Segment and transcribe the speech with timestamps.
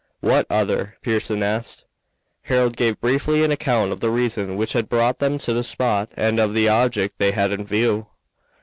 [0.21, 1.85] "What other?" Pearson, asked.
[2.45, 6.09] Harold gave briefly an account of the reason which had brought them to the spot
[6.17, 8.07] and of the object they had in view.